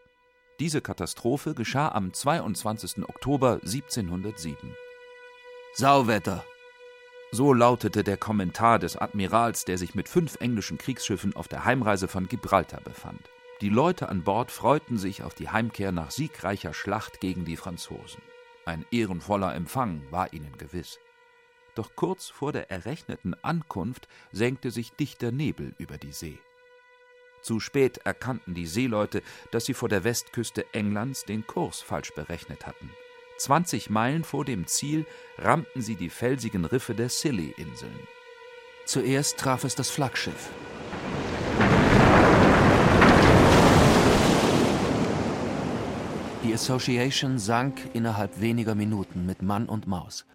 Diese 0.59 0.81
Katastrophe 0.81 1.53
geschah 1.53 1.89
am 1.89 2.13
22. 2.13 3.07
Oktober 3.07 3.59
1707. 3.63 4.75
Sauwetter. 5.73 6.43
So 7.33 7.53
lautete 7.53 8.03
der 8.03 8.17
Kommentar 8.17 8.77
des 8.77 8.97
Admirals, 8.97 9.63
der 9.63 9.77
sich 9.77 9.95
mit 9.95 10.09
fünf 10.09 10.35
englischen 10.41 10.77
Kriegsschiffen 10.77 11.33
auf 11.33 11.47
der 11.47 11.63
Heimreise 11.63 12.09
von 12.09 12.27
Gibraltar 12.27 12.81
befand. 12.81 13.29
Die 13.61 13.69
Leute 13.69 14.09
an 14.09 14.23
Bord 14.23 14.51
freuten 14.51 14.97
sich 14.97 15.23
auf 15.23 15.33
die 15.33 15.49
Heimkehr 15.49 15.93
nach 15.93 16.11
siegreicher 16.11 16.73
Schlacht 16.73 17.21
gegen 17.21 17.45
die 17.45 17.55
Franzosen. 17.55 18.21
Ein 18.65 18.85
ehrenvoller 18.91 19.55
Empfang 19.55 20.01
war 20.11 20.33
ihnen 20.33 20.57
gewiss. 20.57 20.99
Doch 21.73 21.95
kurz 21.95 22.27
vor 22.27 22.51
der 22.51 22.69
errechneten 22.69 23.33
Ankunft 23.43 24.09
senkte 24.33 24.69
sich 24.69 24.91
dichter 24.91 25.31
Nebel 25.31 25.73
über 25.77 25.97
die 25.97 26.11
See. 26.11 26.37
Zu 27.41 27.61
spät 27.61 27.99
erkannten 27.99 28.55
die 28.55 28.67
Seeleute, 28.67 29.23
dass 29.51 29.65
sie 29.65 29.73
vor 29.73 29.87
der 29.87 30.03
Westküste 30.03 30.65
Englands 30.73 31.23
den 31.23 31.47
Kurs 31.47 31.81
falsch 31.81 32.13
berechnet 32.13 32.67
hatten. 32.67 32.91
20 33.41 33.89
Meilen 33.89 34.23
vor 34.23 34.45
dem 34.45 34.67
Ziel 34.67 35.05
rammten 35.37 35.81
sie 35.81 35.95
die 35.95 36.09
felsigen 36.09 36.63
Riffe 36.65 36.93
der 36.93 37.09
Scilly-Inseln. 37.09 37.99
Zuerst 38.85 39.37
traf 39.37 39.63
es 39.63 39.73
das 39.75 39.89
Flaggschiff. 39.89 40.49
Die 46.43 46.53
Association 46.53 47.39
sank 47.39 47.79
innerhalb 47.93 48.39
weniger 48.39 48.75
Minuten 48.75 49.25
mit 49.25 49.41
Mann 49.41 49.67
und 49.67 49.87
Maus. 49.87 50.25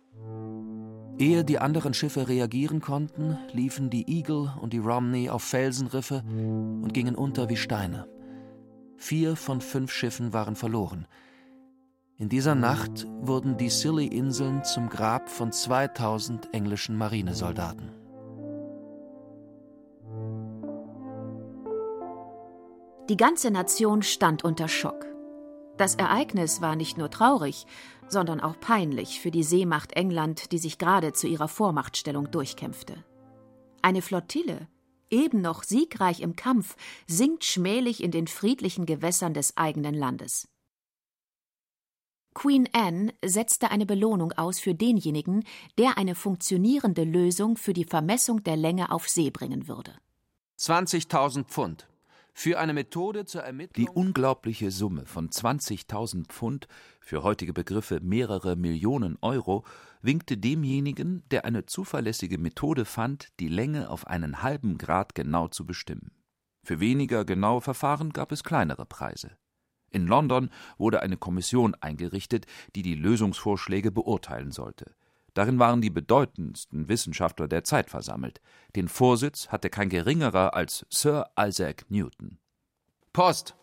Ehe 1.19 1.45
die 1.45 1.59
anderen 1.59 1.95
Schiffe 1.95 2.29
reagieren 2.29 2.81
konnten, 2.81 3.39
liefen 3.53 3.89
die 3.89 4.19
Eagle 4.19 4.53
und 4.61 4.73
die 4.73 4.79
Romney 4.79 5.31
auf 5.31 5.43
Felsenriffe 5.43 6.25
und 6.27 6.93
gingen 6.93 7.15
unter 7.15 7.49
wie 7.49 7.57
Steine. 7.57 8.09
Vier 8.97 9.37
von 9.37 9.61
fünf 9.61 9.93
Schiffen 9.93 10.33
waren 10.33 10.57
verloren. 10.57 11.07
In 12.19 12.31
dieser 12.31 12.55
Nacht 12.55 13.07
wurden 13.21 13.59
die 13.59 13.69
Scilly-Inseln 13.69 14.65
zum 14.65 14.89
Grab 14.89 15.29
von 15.29 15.53
2000 15.53 16.55
englischen 16.55 16.97
Marinesoldaten. 16.97 17.93
Die 23.11 23.19
ganze 23.19 23.51
Nation 23.51 24.03
stand 24.03 24.45
unter 24.45 24.67
Schock. 24.67 25.05
Das 25.77 25.97
Ereignis 25.97 26.63
war 26.63 26.75
nicht 26.75 26.97
nur 26.97 27.11
traurig, 27.11 27.67
sondern 28.09 28.41
auch 28.41 28.59
peinlich 28.61 29.21
für 29.21 29.31
die 29.31 29.43
Seemacht 29.43 29.93
England, 29.93 30.53
die 30.53 30.59
sich 30.59 30.79
gerade 30.79 31.13
zu 31.13 31.27
ihrer 31.27 31.49
Vormachtstellung 31.49 32.31
durchkämpfte. 32.31 33.05
Eine 33.83 34.01
Flottille, 34.01 34.69
eben 35.11 35.43
noch 35.43 35.65
siegreich 35.65 36.21
im 36.21 36.35
Kampf, 36.35 36.77
sinkt 37.07 37.45
schmählich 37.45 38.03
in 38.03 38.11
den 38.11 38.27
friedlichen 38.27 38.87
Gewässern 38.87 39.35
des 39.35 39.59
eigenen 39.59 39.95
Landes. 39.95 40.49
Queen 42.37 42.69
Anne 42.75 43.15
setzte 43.25 43.71
eine 43.71 43.87
Belohnung 43.87 44.31
aus 44.33 44.61
für 44.61 44.75
denjenigen, 44.75 45.43
der 45.79 45.97
eine 45.97 46.15
funktionierende 46.15 47.03
Lösung 47.03 47.57
für 47.57 47.73
die 47.73 47.87
Vermessung 47.87 48.45
der 48.45 48.59
Länge 48.59 48.91
auf 48.91 49.09
See 49.09 49.31
bringen 49.31 49.69
würde. 49.69 49.95
20.000 50.59 51.45
Pfund. 51.45 51.89
Für 52.35 52.59
eine 52.59 52.75
Methode 52.75 53.25
zur 53.25 53.41
Ermittlung. 53.41 53.87
Die 53.87 53.91
unglaubliche 53.91 54.71
Summe 54.71 55.07
von 55.07 55.31
20.000 55.31 56.27
Pfund, 56.27 56.69
für 57.01 57.23
heutige 57.23 57.55
Begriffe 57.55 58.01
mehrere 58.03 58.55
Millionen 58.55 59.17
Euro, 59.23 59.65
winkte 60.03 60.37
demjenigen, 60.37 61.23
der 61.31 61.47
eine 61.47 61.65
zuverlässige 61.65 62.37
Methode 62.37 62.85
fand, 62.85 63.29
die 63.41 63.49
Länge 63.49 63.89
auf 63.89 64.07
einen 64.07 64.43
halben 64.43 64.77
Grad 64.77 65.15
genau 65.15 65.49
zu 65.49 65.65
bestimmen. 65.65 66.11
Für 66.63 66.81
weniger 66.81 67.25
genaue 67.25 67.63
Verfahren 67.63 68.13
gab 68.13 68.31
es 68.31 68.45
kleinere 68.45 68.85
Preise. 68.85 69.39
In 69.91 70.07
London 70.07 70.51
wurde 70.79 71.03
eine 71.03 71.17
Kommission 71.17 71.75
eingerichtet, 71.75 72.47
die 72.75 72.83
die 72.83 72.95
Lösungsvorschläge 72.95 73.91
beurteilen 73.91 74.53
sollte. 74.53 74.95
Darin 75.35 75.59
waren 75.59 75.83
die 75.83 75.91
bedeutendsten 75.91 76.89
Wissenschaftler 76.89 77.47
der 77.47 77.63
Zeit 77.63 77.91
versammelt. 77.91 78.41
Den 78.75 78.89
Vorsitz 78.89 79.49
hatte 79.49 79.69
kein 79.69 79.91
geringerer 79.91 80.55
als 80.55 80.87
Sir 80.89 81.27
Isaac 81.39 81.85
Newton. 81.91 82.39
Post. 83.13 83.55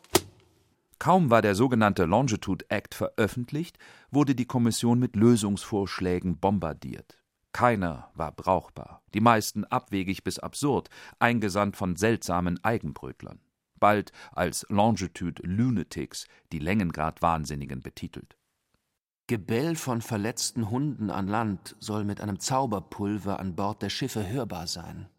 Kaum 1.00 1.32
war 1.32 1.42
der 1.42 1.56
sogenannte 1.56 2.06
Longitude 2.06 2.65
Act 2.70 2.94
veröffentlicht, 2.94 3.77
wurde 4.12 4.36
die 4.36 4.46
Kommission 4.46 5.00
mit 5.00 5.15
Lösungsvorschlägen 5.15 6.38
bombardiert. 6.38 7.20
Keiner 7.53 8.10
war 8.15 8.32
brauchbar, 8.32 9.01
die 9.13 9.20
meisten 9.20 9.63
abwegig 9.65 10.24
bis 10.24 10.39
absurd, 10.39 10.89
eingesandt 11.20 11.75
von 11.75 11.96
seltsamen 11.96 12.63
Eigenbrötlern. 12.63 13.39
Bald 13.83 14.13
als 14.31 14.65
Longitude 14.69 15.43
Lunatics, 15.45 16.25
die 16.53 16.59
Längengrad-Wahnsinnigen 16.59 17.81
betitelt. 17.81 18.37
Gebell 19.27 19.75
von 19.75 20.01
verletzten 20.01 20.69
Hunden 20.69 21.09
an 21.09 21.27
Land 21.27 21.75
soll 21.81 22.05
mit 22.05 22.21
einem 22.21 22.39
Zauberpulver 22.39 23.41
an 23.41 23.57
Bord 23.57 23.81
der 23.81 23.89
Schiffe 23.89 24.25
hörbar 24.25 24.67
sein. 24.67 25.09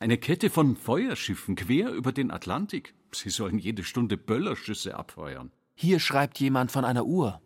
Eine 0.00 0.18
Kette 0.18 0.50
von 0.50 0.76
Feuerschiffen 0.76 1.56
quer 1.56 1.92
über 1.92 2.12
den 2.12 2.30
Atlantik. 2.30 2.92
Sie 3.10 3.30
sollen 3.30 3.58
jede 3.58 3.84
Stunde 3.84 4.18
Böllerschüsse 4.18 4.96
abfeuern. 4.96 5.50
Hier 5.74 5.98
schreibt 5.98 6.38
jemand 6.40 6.70
von 6.70 6.84
einer 6.84 7.06
Uhr. 7.06 7.40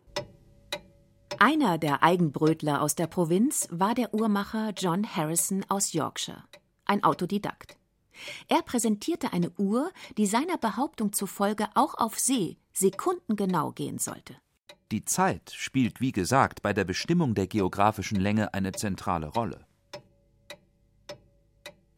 Einer 1.39 1.77
der 1.77 2.03
Eigenbrötler 2.03 2.81
aus 2.81 2.95
der 2.95 3.07
Provinz 3.07 3.69
war 3.71 3.95
der 3.95 4.13
Uhrmacher 4.13 4.73
John 4.75 5.07
Harrison 5.07 5.63
aus 5.69 5.93
Yorkshire, 5.93 6.43
ein 6.83 7.01
Autodidakt. 7.05 7.77
Er 8.47 8.61
präsentierte 8.61 9.33
eine 9.33 9.51
Uhr, 9.57 9.91
die 10.17 10.25
seiner 10.25 10.57
Behauptung 10.57 11.13
zufolge 11.13 11.67
auch 11.75 11.95
auf 11.95 12.19
See 12.19 12.57
sekundengenau 12.73 13.71
gehen 13.71 13.99
sollte. 13.99 14.35
Die 14.91 15.05
Zeit 15.05 15.51
spielt, 15.55 15.99
wie 15.99 16.11
gesagt, 16.11 16.61
bei 16.61 16.73
der 16.73 16.83
Bestimmung 16.83 17.33
der 17.33 17.47
geografischen 17.47 18.19
Länge 18.19 18.53
eine 18.53 18.71
zentrale 18.71 19.27
Rolle. 19.27 19.65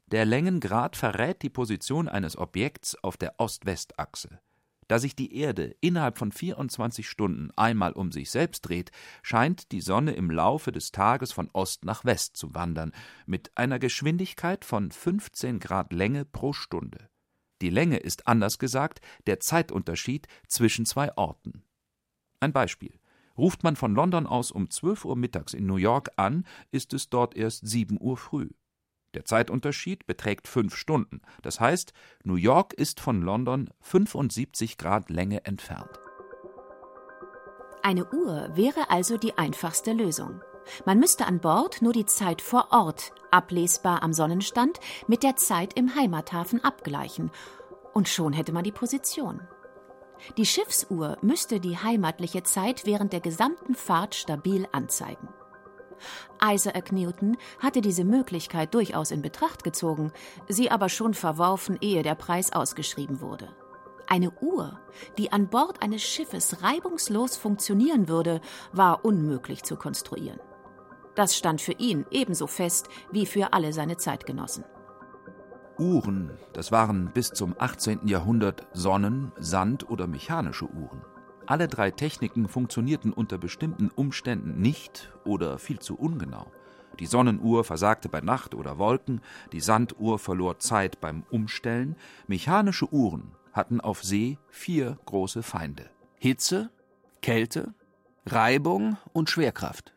Der 0.07 0.23
Längengrad 0.23 0.95
verrät 0.95 1.41
die 1.41 1.49
Position 1.49 2.07
eines 2.07 2.37
Objekts 2.37 2.95
auf 3.03 3.17
der 3.17 3.35
Ost-West-Achse. 3.39 4.39
Da 4.87 4.99
sich 4.99 5.15
die 5.15 5.35
Erde 5.35 5.75
innerhalb 5.81 6.17
von 6.17 6.31
24 6.31 7.09
Stunden 7.09 7.51
einmal 7.57 7.91
um 7.91 8.11
sich 8.11 8.29
selbst 8.29 8.61
dreht, 8.61 8.91
scheint 9.21 9.71
die 9.71 9.81
Sonne 9.81 10.13
im 10.13 10.31
Laufe 10.31 10.71
des 10.71 10.91
Tages 10.91 11.33
von 11.33 11.49
Ost 11.51 11.83
nach 11.83 12.05
West 12.05 12.37
zu 12.37 12.55
wandern, 12.55 12.93
mit 13.25 13.51
einer 13.57 13.79
Geschwindigkeit 13.79 14.63
von 14.63 14.91
15 14.91 15.59
Grad 15.59 15.91
Länge 15.91 16.23
pro 16.23 16.53
Stunde. 16.53 17.09
Die 17.61 17.69
Länge 17.69 17.97
ist 17.97 18.27
anders 18.27 18.59
gesagt 18.59 19.01
der 19.25 19.39
Zeitunterschied 19.39 20.27
zwischen 20.47 20.85
zwei 20.85 21.15
Orten. 21.17 21.63
Ein 22.39 22.53
Beispiel. 22.53 22.99
Ruft 23.37 23.63
man 23.63 23.75
von 23.75 23.93
London 23.93 24.25
aus 24.25 24.51
um 24.51 24.69
12 24.69 25.05
Uhr 25.05 25.15
mittags 25.15 25.53
in 25.53 25.65
New 25.65 25.75
York 25.75 26.09
an, 26.15 26.45
ist 26.71 26.93
es 26.93 27.09
dort 27.09 27.35
erst 27.35 27.67
7 27.67 27.97
Uhr 27.99 28.17
früh. 28.17 28.49
Der 29.17 29.25
Zeitunterschied 29.25 30.05
beträgt 30.05 30.47
fünf 30.47 30.75
Stunden. 30.75 31.21
Das 31.41 31.59
heißt, 31.59 31.91
New 32.23 32.35
York 32.35 32.75
ist 32.75 32.99
von 32.99 33.23
London 33.23 33.67
75 33.81 34.77
Grad 34.77 35.09
Länge 35.09 35.43
entfernt. 35.43 35.89
Eine 37.81 38.05
Uhr 38.13 38.55
wäre 38.55 38.91
also 38.91 39.17
die 39.17 39.35
einfachste 39.35 39.93
Lösung. 39.93 40.41
Man 40.85 40.99
müsste 40.99 41.25
an 41.25 41.39
Bord 41.39 41.81
nur 41.81 41.93
die 41.93 42.05
Zeit 42.05 42.43
vor 42.43 42.67
Ort, 42.69 43.11
ablesbar 43.31 44.03
am 44.03 44.13
Sonnenstand, 44.13 44.79
mit 45.07 45.23
der 45.23 45.35
Zeit 45.35 45.73
im 45.73 45.95
Heimathafen 45.95 46.63
abgleichen. 46.63 47.31
Und 47.95 48.07
schon 48.07 48.33
hätte 48.33 48.51
man 48.51 48.65
die 48.65 48.71
Position. 48.71 49.41
Die 50.37 50.45
Schiffsuhr 50.45 51.17
müsste 51.23 51.59
die 51.59 51.79
heimatliche 51.79 52.43
Zeit 52.43 52.85
während 52.85 53.13
der 53.13 53.21
gesamten 53.21 53.73
Fahrt 53.73 54.13
stabil 54.13 54.67
anzeigen. 54.71 55.27
Isaac 56.43 56.91
Newton 56.91 57.37
hatte 57.59 57.81
diese 57.81 58.03
Möglichkeit 58.03 58.73
durchaus 58.73 59.11
in 59.11 59.21
Betracht 59.21 59.63
gezogen, 59.63 60.11
sie 60.47 60.71
aber 60.71 60.89
schon 60.89 61.13
verworfen, 61.13 61.77
ehe 61.81 62.03
der 62.03 62.15
Preis 62.15 62.53
ausgeschrieben 62.53 63.21
wurde. 63.21 63.49
Eine 64.07 64.31
Uhr, 64.39 64.79
die 65.17 65.31
an 65.33 65.49
Bord 65.49 65.81
eines 65.83 66.01
Schiffes 66.01 66.63
reibungslos 66.63 67.35
funktionieren 67.35 68.07
würde, 68.07 68.39
war 68.71 69.03
unmöglich 69.03 69.63
zu 69.63 69.75
konstruieren. 69.75 70.39
Das 71.15 71.35
stand 71.35 71.61
für 71.61 71.73
ihn 71.73 72.05
ebenso 72.11 72.47
fest 72.47 72.87
wie 73.11 73.25
für 73.25 73.51
alle 73.51 73.73
seine 73.73 73.97
Zeitgenossen. 73.97 74.63
Uhren, 75.77 76.31
das 76.53 76.71
waren 76.71 77.11
bis 77.13 77.29
zum 77.29 77.55
18. 77.57 78.07
Jahrhundert 78.07 78.67
Sonnen-, 78.73 79.31
Sand- 79.37 79.89
oder 79.89 80.07
mechanische 80.07 80.65
Uhren. 80.65 81.01
Alle 81.47 81.69
drei 81.69 81.91
Techniken 81.91 82.49
funktionierten 82.49 83.13
unter 83.13 83.37
bestimmten 83.37 83.89
Umständen 83.89 84.61
nicht 84.61 85.13
oder 85.23 85.57
viel 85.57 85.79
zu 85.79 85.95
ungenau. 85.95 86.51
Die 86.99 87.05
Sonnenuhr 87.05 87.63
versagte 87.63 88.09
bei 88.09 88.19
Nacht 88.19 88.53
oder 88.53 88.77
Wolken, 88.79 89.21
die 89.53 89.61
Sanduhr 89.61 90.19
verlor 90.19 90.59
Zeit 90.59 90.99
beim 90.99 91.23
Umstellen. 91.31 91.95
Mechanische 92.27 92.91
Uhren 92.91 93.31
hatten 93.53 93.79
auf 93.79 94.03
See 94.03 94.37
vier 94.49 94.97
große 95.05 95.41
Feinde: 95.41 95.89
Hitze, 96.17 96.69
Kälte, 97.21 97.73
Reibung 98.25 98.97
und 99.13 99.29
Schwerkraft. 99.29 99.93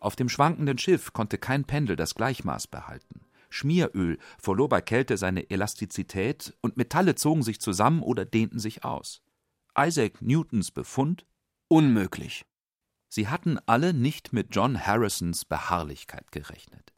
Auf 0.00 0.16
dem 0.16 0.28
schwankenden 0.28 0.76
Schiff 0.76 1.14
konnte 1.14 1.38
kein 1.38 1.64
Pendel 1.64 1.96
das 1.96 2.14
Gleichmaß 2.14 2.66
behalten. 2.66 3.22
Schmieröl 3.48 4.18
verlor 4.38 4.68
bei 4.68 4.82
Kälte 4.82 5.16
seine 5.16 5.48
Elastizität 5.48 6.54
und 6.60 6.76
Metalle 6.76 7.14
zogen 7.14 7.42
sich 7.42 7.58
zusammen 7.58 8.02
oder 8.02 8.26
dehnten 8.26 8.58
sich 8.58 8.84
aus. 8.84 9.22
Isaac 9.78 10.20
Newtons 10.20 10.70
Befund? 10.70 11.26
Unmöglich. 11.68 12.44
Sie 13.08 13.28
hatten 13.28 13.58
alle 13.66 13.92
nicht 13.92 14.32
mit 14.32 14.54
John 14.54 14.86
Harrisons 14.86 15.44
Beharrlichkeit 15.44 16.30
gerechnet. 16.32 16.92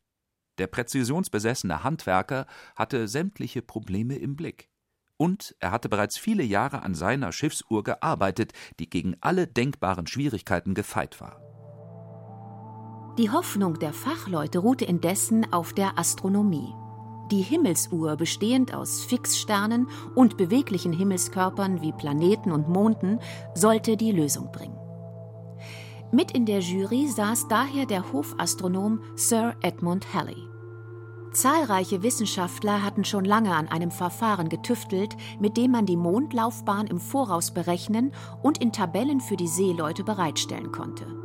Der 0.58 0.66
präzisionsbesessene 0.66 1.82
Handwerker 1.82 2.46
hatte 2.76 3.08
sämtliche 3.08 3.62
Probleme 3.62 4.16
im 4.16 4.36
Blick. 4.36 4.68
Und 5.16 5.54
er 5.60 5.70
hatte 5.70 5.88
bereits 5.88 6.18
viele 6.18 6.42
Jahre 6.42 6.82
an 6.82 6.94
seiner 6.94 7.32
Schiffsuhr 7.32 7.84
gearbeitet, 7.84 8.52
die 8.78 8.90
gegen 8.90 9.16
alle 9.20 9.46
denkbaren 9.46 10.06
Schwierigkeiten 10.06 10.74
gefeit 10.74 11.20
war. 11.20 11.40
Die 13.18 13.30
Hoffnung 13.30 13.78
der 13.78 13.92
Fachleute 13.92 14.58
ruhte 14.58 14.84
indessen 14.84 15.52
auf 15.52 15.74
der 15.74 15.98
Astronomie. 15.98 16.72
Die 17.32 17.40
Himmelsuhr, 17.40 18.16
bestehend 18.16 18.74
aus 18.74 19.04
Fixsternen 19.04 19.88
und 20.14 20.36
beweglichen 20.36 20.92
Himmelskörpern 20.92 21.80
wie 21.80 21.92
Planeten 21.92 22.52
und 22.52 22.68
Monden, 22.68 23.20
sollte 23.54 23.96
die 23.96 24.12
Lösung 24.12 24.52
bringen. 24.52 24.76
Mit 26.12 26.32
in 26.32 26.44
der 26.44 26.60
Jury 26.60 27.08
saß 27.08 27.48
daher 27.48 27.86
der 27.86 28.12
Hofastronom 28.12 29.00
Sir 29.16 29.54
Edmund 29.62 30.12
Halley. 30.12 30.46
Zahlreiche 31.32 32.02
Wissenschaftler 32.02 32.82
hatten 32.82 33.06
schon 33.06 33.24
lange 33.24 33.56
an 33.56 33.66
einem 33.68 33.90
Verfahren 33.90 34.50
getüftelt, 34.50 35.16
mit 35.40 35.56
dem 35.56 35.70
man 35.70 35.86
die 35.86 35.96
Mondlaufbahn 35.96 36.86
im 36.86 37.00
Voraus 37.00 37.54
berechnen 37.54 38.12
und 38.42 38.58
in 38.58 38.72
Tabellen 38.72 39.22
für 39.22 39.36
die 39.36 39.48
Seeleute 39.48 40.04
bereitstellen 40.04 40.70
konnte. 40.70 41.21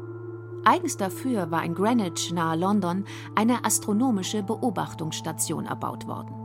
Eigens 0.67 0.97
dafür 0.97 1.49
war 1.49 1.63
in 1.63 1.73
Greenwich 1.73 2.33
nahe 2.33 2.57
London 2.57 3.05
eine 3.35 3.63
astronomische 3.63 4.43
Beobachtungsstation 4.43 5.65
erbaut 5.65 6.07
worden. 6.07 6.35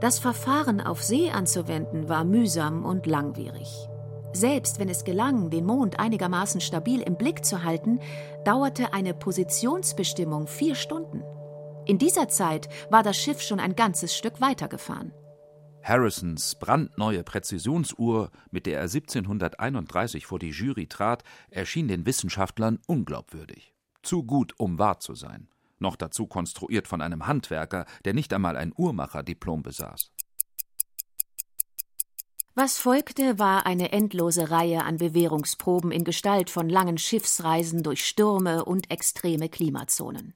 Das 0.00 0.20
Verfahren 0.20 0.80
auf 0.80 1.02
See 1.02 1.32
anzuwenden 1.32 2.08
war 2.08 2.22
mühsam 2.22 2.84
und 2.84 3.06
langwierig. 3.06 3.88
Selbst 4.32 4.78
wenn 4.78 4.88
es 4.88 5.02
gelang, 5.02 5.50
den 5.50 5.66
Mond 5.66 5.98
einigermaßen 5.98 6.60
stabil 6.60 7.00
im 7.00 7.16
Blick 7.16 7.44
zu 7.44 7.64
halten, 7.64 7.98
dauerte 8.44 8.94
eine 8.94 9.14
Positionsbestimmung 9.14 10.46
vier 10.46 10.76
Stunden. 10.76 11.24
In 11.86 11.98
dieser 11.98 12.28
Zeit 12.28 12.68
war 12.88 13.02
das 13.02 13.16
Schiff 13.16 13.42
schon 13.42 13.58
ein 13.58 13.74
ganzes 13.74 14.16
Stück 14.16 14.40
weitergefahren. 14.40 15.12
Harrisons 15.82 16.54
brandneue 16.54 17.24
Präzisionsuhr, 17.24 18.30
mit 18.50 18.66
der 18.66 18.78
er 18.78 18.82
1731 18.82 20.26
vor 20.26 20.38
die 20.38 20.50
Jury 20.50 20.86
trat, 20.86 21.24
erschien 21.50 21.88
den 21.88 22.06
Wissenschaftlern 22.06 22.78
unglaubwürdig. 22.86 23.74
Zu 24.02 24.24
gut, 24.24 24.54
um 24.58 24.78
wahr 24.78 25.00
zu 25.00 25.14
sein. 25.14 25.48
Noch 25.78 25.96
dazu 25.96 26.26
konstruiert 26.26 26.86
von 26.86 27.00
einem 27.02 27.26
Handwerker, 27.26 27.86
der 28.04 28.14
nicht 28.14 28.32
einmal 28.32 28.56
ein 28.56 28.72
Uhrmacherdiplom 28.76 29.62
besaß. 29.62 30.12
Was 32.54 32.78
folgte, 32.78 33.38
war 33.38 33.64
eine 33.64 33.92
endlose 33.92 34.50
Reihe 34.50 34.84
an 34.84 34.98
Bewährungsproben 34.98 35.90
in 35.90 36.04
Gestalt 36.04 36.50
von 36.50 36.68
langen 36.68 36.98
Schiffsreisen 36.98 37.82
durch 37.82 38.06
Stürme 38.06 38.64
und 38.64 38.90
extreme 38.90 39.48
Klimazonen. 39.48 40.34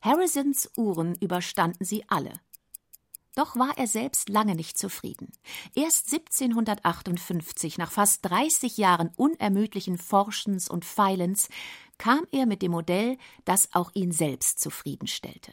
Harrisons 0.00 0.70
Uhren 0.76 1.14
überstanden 1.16 1.84
sie 1.84 2.04
alle. 2.08 2.40
Doch 3.34 3.56
war 3.56 3.76
er 3.78 3.86
selbst 3.86 4.28
lange 4.28 4.54
nicht 4.54 4.78
zufrieden. 4.78 5.32
Erst 5.74 6.12
1758, 6.12 7.78
nach 7.78 7.92
fast 7.92 8.24
30 8.24 8.76
Jahren 8.76 9.10
unermüdlichen 9.16 9.98
Forschens 9.98 10.68
und 10.68 10.84
Feilens, 10.84 11.48
kam 11.98 12.26
er 12.32 12.46
mit 12.46 12.62
dem 12.62 12.72
Modell, 12.72 13.18
das 13.44 13.68
auch 13.74 13.90
ihn 13.94 14.12
selbst 14.12 14.58
zufriedenstellte. 14.60 15.52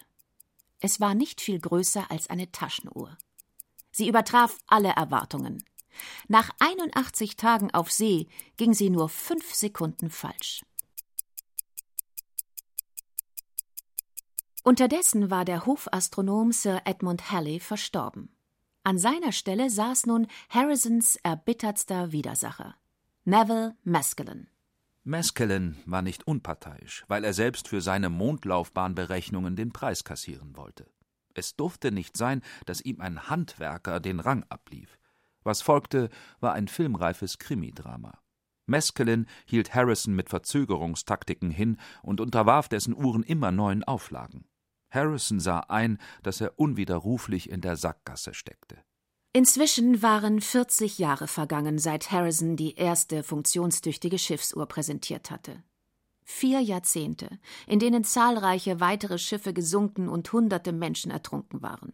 Es 0.80 1.00
war 1.00 1.16
nicht 1.16 1.42
viel 1.42 1.60
größer 1.60 2.10
als 2.10 2.30
eine 2.30 2.52
Taschenuhr. 2.52 3.18
Sie 3.92 4.08
übertraf 4.08 4.58
alle 4.68 4.90
Erwartungen. 4.90 5.64
Nach 6.28 6.50
81 6.60 7.38
Tagen 7.38 7.74
auf 7.74 7.92
See 7.92 8.28
ging 8.58 8.74
sie 8.74 8.90
nur 8.90 9.10
fünf 9.10 9.54
Sekunden 9.54 10.10
falsch. 10.10 10.66
Unterdessen 14.68 15.30
war 15.30 15.46
der 15.46 15.68
Hofastronom 15.68 16.52
Sir 16.52 16.82
Edmund 16.86 17.32
Halley 17.32 17.60
verstorben. 17.60 18.36
An 18.84 18.98
seiner 18.98 19.32
Stelle 19.32 19.70
saß 19.70 20.08
nun 20.08 20.26
Harrisons 20.50 21.18
erbittertster 21.18 22.12
Widersacher, 22.12 22.74
Neville 23.26 23.76
Maskelyne. 23.84 24.48
Maskelyne 25.04 25.76
war 25.86 26.02
nicht 26.02 26.26
unparteiisch, 26.26 27.06
weil 27.08 27.24
er 27.24 27.36
selbst 27.36 27.68
für 27.68 27.80
seine 27.80 28.10
Mondlaufbahnberechnungen 28.10 29.56
den 29.56 29.72
Preis 29.72 30.04
kassieren 30.04 30.58
wollte. 30.58 30.88
Es 31.36 31.56
durfte 31.56 31.92
nicht 31.92 32.18
sein, 32.18 32.42
dass 32.66 32.82
ihm 32.82 33.02
ein 33.02 33.30
Handwerker 33.30 34.00
den 34.00 34.20
Rang 34.20 34.46
ablief. 34.50 34.98
Was 35.44 35.62
folgte, 35.62 36.10
war 36.40 36.54
ein 36.54 36.70
filmreifes 36.70 37.38
Krimidrama. 37.38 38.18
Maskelyne 38.66 39.28
hielt 39.46 39.76
Harrison 39.76 40.16
mit 40.16 40.30
Verzögerungstaktiken 40.30 41.52
hin 41.52 41.78
und 42.02 42.20
unterwarf 42.20 42.68
dessen 42.68 42.96
Uhren 42.96 43.22
immer 43.22 43.52
neuen 43.52 43.84
Auflagen. 43.84 44.46
Harrison 44.96 45.40
sah 45.40 45.60
ein, 45.60 46.00
dass 46.24 46.42
er 46.42 46.58
unwiderruflich 46.58 47.50
in 47.50 47.62
der 47.62 47.76
Sackgasse 47.76 48.34
steckte. 48.34 48.78
Inzwischen 49.34 50.02
waren 50.02 50.40
40 50.40 50.98
Jahre 50.98 51.28
vergangen, 51.28 51.78
seit 51.78 52.10
Harrison 52.10 52.56
die 52.56 52.76
erste 52.76 53.22
funktionstüchtige 53.22 54.18
Schiffsuhr 54.18 54.66
präsentiert 54.66 55.30
hatte. 55.30 55.62
Vier 56.24 56.62
Jahrzehnte, 56.62 57.30
in 57.68 57.80
denen 57.80 58.06
zahlreiche 58.06 58.80
weitere 58.80 59.18
Schiffe 59.18 59.54
gesunken 59.54 60.08
und 60.08 60.32
hunderte 60.32 60.72
Menschen 60.72 61.12
ertrunken 61.12 61.62
waren. 61.62 61.94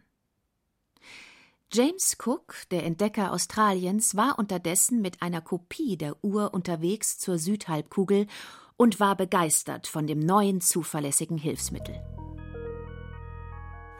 James 1.72 2.16
Cook, 2.24 2.54
der 2.70 2.84
Entdecker 2.84 3.32
Australiens, 3.32 4.14
war 4.14 4.38
unterdessen 4.38 5.00
mit 5.00 5.20
einer 5.20 5.40
Kopie 5.40 5.96
der 5.96 6.22
Uhr 6.22 6.54
unterwegs 6.54 7.18
zur 7.18 7.38
Südhalbkugel 7.38 8.26
und 8.76 9.00
war 9.00 9.16
begeistert 9.16 9.86
von 9.86 10.06
dem 10.06 10.20
neuen 10.20 10.60
zuverlässigen 10.60 11.38
Hilfsmittel. 11.38 12.00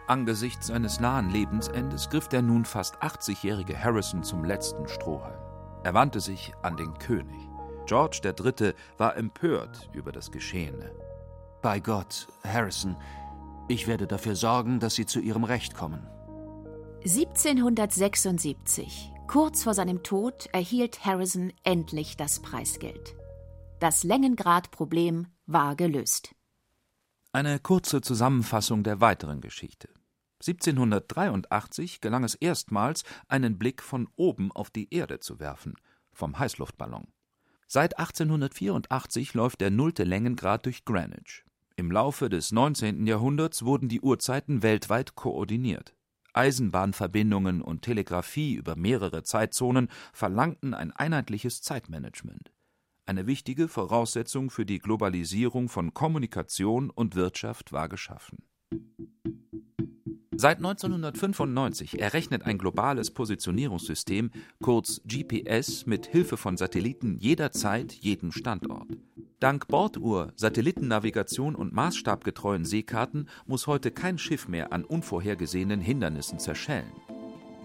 Angesichts 0.06 0.66
seines 0.66 1.00
nahen 1.00 1.30
Lebensendes 1.30 2.10
griff 2.10 2.28
der 2.28 2.42
nun 2.42 2.64
fast 2.64 3.02
80-jährige 3.02 3.78
Harrison 3.78 4.24
zum 4.24 4.44
letzten 4.44 4.88
Strohhalm. 4.88 5.40
Er 5.84 5.94
wandte 5.94 6.20
sich 6.20 6.52
an 6.62 6.76
den 6.76 6.98
König. 6.98 7.48
George 7.86 8.20
III. 8.24 8.74
war 8.98 9.16
empört 9.16 9.90
über 9.92 10.12
das 10.12 10.30
Geschehene. 10.30 10.92
Bei 11.62 11.80
Gott, 11.80 12.28
Harrison, 12.44 12.96
ich 13.68 13.86
werde 13.86 14.06
dafür 14.06 14.34
sorgen, 14.34 14.80
dass 14.80 14.94
Sie 14.94 15.06
zu 15.06 15.20
Ihrem 15.20 15.44
Recht 15.44 15.74
kommen. 15.74 16.06
1776, 17.04 19.12
kurz 19.26 19.62
vor 19.62 19.74
seinem 19.74 20.02
Tod, 20.02 20.46
erhielt 20.52 21.04
Harrison 21.04 21.52
endlich 21.64 22.16
das 22.16 22.40
Preisgeld. 22.40 23.16
Das 23.80 24.04
Längengrad-Problem 24.04 25.26
war 25.46 25.74
gelöst. 25.74 26.34
Eine 27.34 27.58
kurze 27.58 28.02
Zusammenfassung 28.02 28.82
der 28.82 29.00
weiteren 29.00 29.40
Geschichte. 29.40 29.88
1783 30.40 32.02
gelang 32.02 32.24
es 32.24 32.34
erstmals, 32.34 33.04
einen 33.26 33.58
Blick 33.58 33.82
von 33.82 34.06
oben 34.16 34.52
auf 34.52 34.68
die 34.68 34.92
Erde 34.92 35.18
zu 35.18 35.40
werfen, 35.40 35.76
vom 36.12 36.38
Heißluftballon. 36.38 37.06
Seit 37.66 37.98
1884 37.98 39.32
läuft 39.32 39.62
der 39.62 39.70
nullte 39.70 40.04
Längengrad 40.04 40.66
durch 40.66 40.84
Greenwich. 40.84 41.46
Im 41.76 41.90
Laufe 41.90 42.28
des 42.28 42.52
19. 42.52 43.06
Jahrhunderts 43.06 43.64
wurden 43.64 43.88
die 43.88 44.02
Uhrzeiten 44.02 44.62
weltweit 44.62 45.14
koordiniert. 45.14 45.96
Eisenbahnverbindungen 46.34 47.62
und 47.62 47.80
Telegrafie 47.80 48.52
über 48.56 48.76
mehrere 48.76 49.22
Zeitzonen 49.22 49.88
verlangten 50.12 50.74
ein 50.74 50.90
einheitliches 50.90 51.62
Zeitmanagement. 51.62 52.52
Eine 53.04 53.26
wichtige 53.26 53.66
Voraussetzung 53.66 54.48
für 54.50 54.64
die 54.64 54.78
Globalisierung 54.78 55.68
von 55.68 55.92
Kommunikation 55.92 56.88
und 56.88 57.16
Wirtschaft 57.16 57.72
war 57.72 57.88
geschaffen. 57.88 58.38
Seit 60.34 60.58
1995 60.58 62.00
errechnet 62.00 62.44
ein 62.44 62.58
globales 62.58 63.12
Positionierungssystem, 63.12 64.30
kurz 64.62 65.00
GPS, 65.04 65.86
mit 65.86 66.06
Hilfe 66.06 66.36
von 66.36 66.56
Satelliten 66.56 67.16
jederzeit 67.18 67.92
jeden 67.92 68.32
Standort. 68.32 68.88
Dank 69.40 69.66
Borduhr, 69.66 70.32
Satellitennavigation 70.36 71.56
und 71.56 71.72
maßstabgetreuen 71.72 72.64
Seekarten 72.64 73.28
muss 73.46 73.66
heute 73.66 73.90
kein 73.90 74.18
Schiff 74.18 74.46
mehr 74.46 74.72
an 74.72 74.84
unvorhergesehenen 74.84 75.80
Hindernissen 75.80 76.38
zerschellen. 76.38 76.92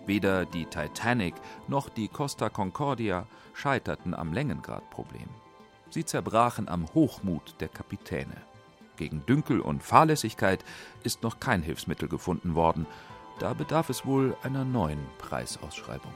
Weder 0.08 0.46
die 0.46 0.66
Titanic 0.66 1.36
noch 1.68 1.90
die 1.90 2.08
Costa 2.08 2.50
Concordia 2.50 3.28
scheiterten 3.54 4.14
am 4.14 4.32
Längengradproblem. 4.32 5.28
Sie 5.90 6.06
zerbrachen 6.06 6.70
am 6.70 6.86
Hochmut 6.94 7.56
der 7.60 7.68
Kapitäne. 7.68 8.36
Gegen 8.96 9.26
Dünkel 9.26 9.60
und 9.60 9.84
Fahrlässigkeit 9.84 10.64
ist 11.04 11.24
noch 11.24 11.40
kein 11.40 11.62
Hilfsmittel 11.62 12.08
gefunden 12.08 12.56
worden. 12.56 12.88
Da 13.40 13.54
bedarf 13.54 13.90
es 13.90 14.06
wohl 14.06 14.36
einer 14.44 14.66
neuen 14.66 15.06
Preisausschreibung. 15.20 16.14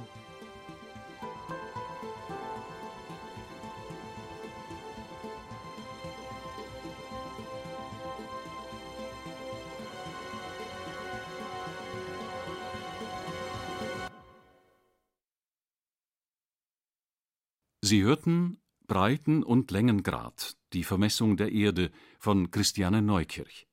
Sie 17.91 18.03
hörten 18.03 18.57
Breiten- 18.87 19.43
und 19.43 19.69
Längengrad, 19.69 20.55
die 20.71 20.85
Vermessung 20.85 21.35
der 21.35 21.51
Erde 21.51 21.91
von 22.19 22.49
Christiane 22.49 23.01
Neukirch. 23.01 23.67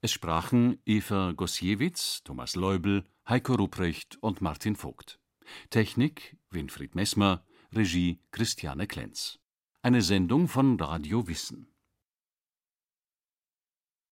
Es 0.00 0.10
sprachen 0.10 0.80
Eva 0.84 1.30
Gosiewicz, 1.30 2.24
Thomas 2.24 2.56
Leubel, 2.56 3.04
Heiko 3.28 3.54
Rupprecht 3.54 4.18
und 4.20 4.40
Martin 4.40 4.74
Vogt. 4.74 5.20
Technik 5.70 6.36
Winfried 6.50 6.96
Messmer, 6.96 7.46
Regie 7.72 8.18
Christiane 8.32 8.88
Klenz. 8.88 9.38
Eine 9.80 10.02
Sendung 10.02 10.48
von 10.48 10.74
Radio 10.80 11.28
Wissen. 11.28 11.71